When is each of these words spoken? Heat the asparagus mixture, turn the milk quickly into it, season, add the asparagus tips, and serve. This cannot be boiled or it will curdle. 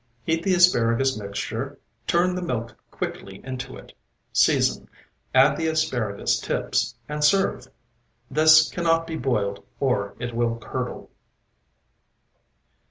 Heat 0.23 0.41
the 0.41 0.55
asparagus 0.55 1.15
mixture, 1.15 1.77
turn 2.07 2.33
the 2.33 2.41
milk 2.41 2.75
quickly 2.89 3.39
into 3.43 3.77
it, 3.77 3.93
season, 4.33 4.89
add 5.31 5.57
the 5.57 5.67
asparagus 5.67 6.39
tips, 6.39 6.95
and 7.07 7.23
serve. 7.23 7.67
This 8.27 8.67
cannot 8.71 9.05
be 9.05 9.15
boiled 9.15 9.63
or 9.79 10.15
it 10.19 10.33
will 10.33 10.57
curdle. 10.57 11.11